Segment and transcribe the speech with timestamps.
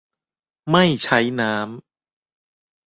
[0.71, 1.81] ไม่ใช้น้ำ